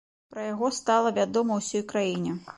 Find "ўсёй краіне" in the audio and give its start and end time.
1.61-2.37